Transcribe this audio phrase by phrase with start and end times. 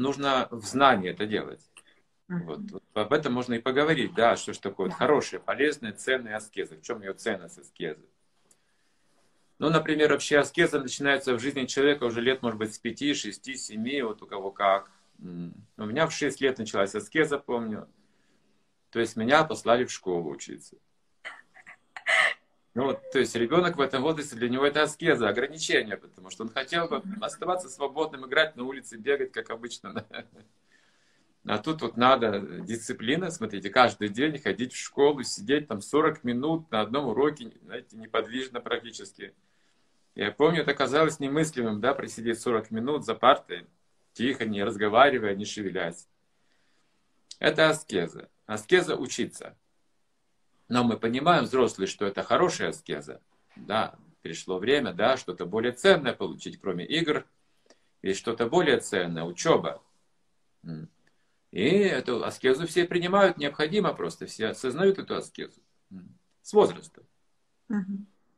[0.00, 1.60] нужно в знании это делать.
[2.28, 6.76] Вот, вот об этом можно и поговорить, да, что ж такое хорошая, полезная, ценная аскеза.
[6.76, 8.04] В чем ее ценность аскезы?
[9.58, 13.56] Ну, например, вообще аскеза начинается в жизни человека уже лет, может быть, с 5, 6,
[13.58, 14.90] 7, вот у кого как.
[15.18, 17.88] У меня в 6 лет началась аскеза, помню.
[18.90, 20.76] То есть меня послали в школу учиться.
[22.78, 26.44] Ну, вот, то есть ребенок в этом возрасте, для него это аскеза, ограничение, потому что
[26.44, 30.06] он хотел бы оставаться свободным, играть на улице, бегать, как обычно.
[31.44, 36.70] А тут вот надо дисциплина, смотрите, каждый день ходить в школу, сидеть там 40 минут
[36.70, 39.34] на одном уроке, знаете, неподвижно практически.
[40.14, 43.66] Я помню, это казалось немыслимым, да, просидеть 40 минут за партой,
[44.12, 46.06] тихо, не разговаривая, не шевелясь.
[47.40, 48.28] Это аскеза.
[48.46, 49.56] Аскеза учиться.
[50.68, 53.20] Но мы понимаем, взрослые, что это хорошая аскеза.
[53.56, 57.26] Да, пришло время, да, что-то более ценное получить, кроме игр.
[58.02, 59.82] Есть что-то более ценное, учеба.
[61.50, 65.60] И эту аскезу все принимают, необходимо просто, все осознают эту аскезу
[66.42, 67.02] с возраста.
[67.70, 68.06] Угу.